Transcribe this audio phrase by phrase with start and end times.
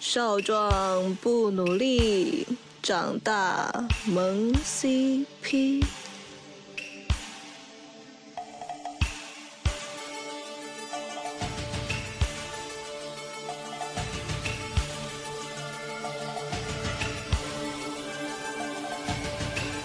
[0.00, 2.46] 少壮不努力，
[2.82, 5.84] 长大萌 CP。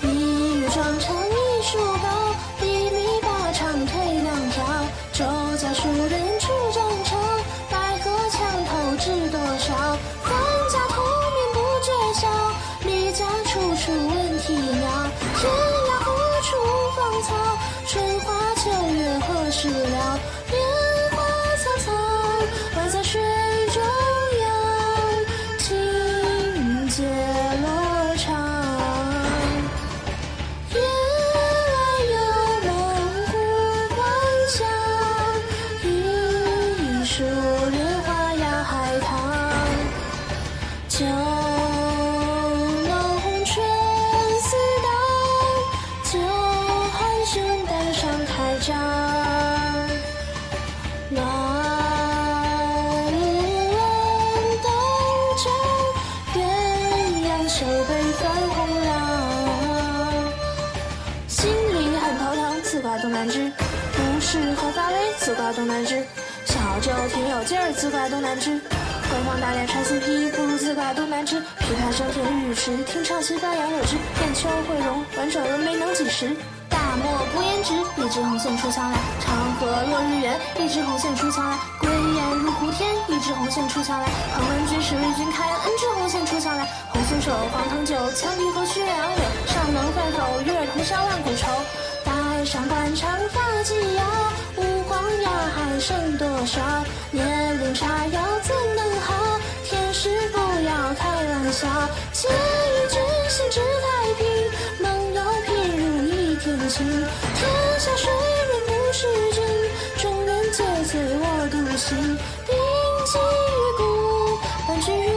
[0.01, 1.22] 一路双长
[40.93, 41.09] 酒浓
[43.45, 43.65] 春
[44.41, 44.87] 似刀，
[46.03, 47.33] 酒酣声
[47.65, 48.77] 淡上开张。
[51.09, 51.17] 乱
[54.61, 54.69] 灯
[55.43, 55.49] 照，
[56.35, 56.37] 鸳
[57.25, 58.21] 鸯手背泛
[58.53, 58.87] 红浪。
[61.27, 61.41] 心
[61.73, 63.51] 里很头疼，自挂东南枝，
[63.93, 66.05] 不适合发威，自挂东南枝。
[66.45, 68.61] 小酒挺有劲儿，自挂东南枝。
[69.13, 71.37] 官方大脸穿新皮，不如自挂东南枝。
[71.37, 73.93] 琵琶声甜欲痴，听唱戏发杨柳枝。
[73.93, 76.35] 燕秋会容，婉转峨眉能几时？
[76.67, 86.65] 大漠孤烟直，一枝红杏出墙来；长河落日圆，一枝红杏出墙来；归雁入胡天，一枝红杏出墙来；旁人军士为君开恩，一枝红线出墙来。
[86.89, 91.45] 红酥手，黄藤酒，羌笛和曲杨柳，尚能翻透月儿同销万古愁。
[92.03, 94.03] 带上官长发髻摇，
[94.57, 96.59] 五光压海剩多少？
[97.11, 98.32] 年龄差要
[111.73, 111.97] 我独醒。
[112.45, 112.53] 并
[113.05, 113.19] 寄于
[113.77, 113.81] 故，
[114.67, 115.11] 伴君如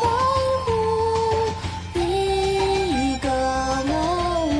[0.00, 0.04] 伴
[0.64, 0.68] 虎，
[1.94, 2.00] 一
[3.18, 3.26] 个
[3.88, 3.90] 梦
[4.48, 4.50] 舞。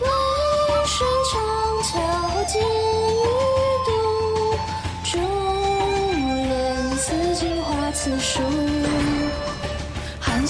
[0.00, 0.06] 渭
[0.86, 0.96] 水
[1.30, 1.32] 长
[1.82, 1.92] 桥
[2.46, 3.22] 见玉
[3.84, 3.88] 渡，
[5.04, 5.12] 珠
[6.34, 7.04] 帘辞
[7.36, 8.40] 镜花此树。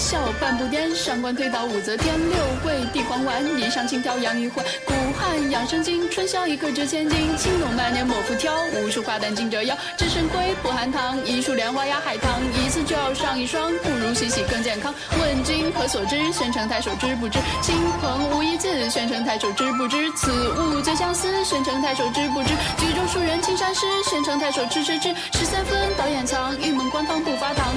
[0.05, 2.13] 笑半步颠，上官推倒武则天。
[2.29, 4.63] 六桂地黄丸，霓裳轻挑杨玉环。
[4.85, 7.35] 古汉养生经，春宵一刻值千金。
[7.35, 9.75] 青龙百年莫复挑，无数花旦竞折腰。
[9.97, 12.39] 只身归不含糖，一树莲花压海棠。
[12.53, 14.93] 一次就要上一双，不如洗洗更健康。
[15.19, 16.31] 问君何所知？
[16.31, 17.39] 宣城太守知不知？
[17.63, 20.11] 亲朋无一字，宣城太守知不知？
[20.11, 22.49] 此物最相思，宣城太守知不知？
[22.77, 25.09] 举中书人青衫湿，宣城太守知知知。
[25.33, 27.73] 十三分导演藏，玉门官方不发堂。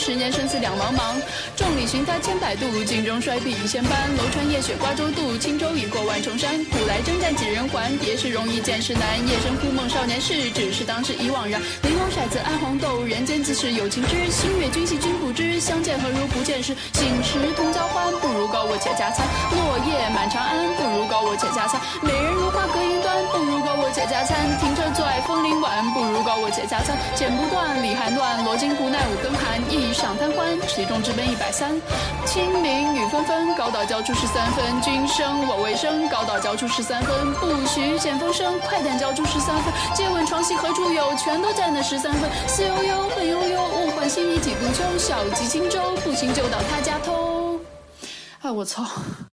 [0.00, 1.20] 十年生死两茫茫。
[1.54, 4.08] 众里寻他千百度，镜中衰鬓已千般。
[4.16, 6.64] 楼船夜雪瓜洲渡，轻舟已过万重山。
[6.72, 7.92] 古来征战几人还？
[7.98, 9.20] 别时容易见时难。
[9.28, 11.60] 夜深忽梦少年事，只是当时已惘然。
[11.82, 14.30] 玲珑骰子安黄豆，人间自是有情知。
[14.30, 16.74] 星月君兮君不知，相见何如不见时。
[16.94, 19.28] 醒时同交欢，不如高我且加餐。
[19.52, 21.78] 落叶满长安，不如高我且加餐。
[22.00, 24.48] 美人如花隔云端，不如高我且加餐。
[25.92, 26.96] 不如高我且加餐。
[27.14, 29.60] 剪不断，理还乱，罗巾不耐五更寒。
[29.70, 31.80] 一晌贪欢，其中之奔一百三。
[32.26, 34.80] 清明雨纷纷，高岛交出十三分。
[34.80, 37.32] 君生我未生，高岛交出十三分。
[37.34, 39.72] 不许见风声，快点交出十三分。
[39.94, 41.14] 借问床戏何处有？
[41.16, 42.30] 全都在那十三分。
[42.46, 44.84] 思悠悠，恨悠悠，物换星移几度秋。
[44.98, 47.58] 小楫轻舟，不行就到他家偷。
[48.42, 48.84] 哎，我操！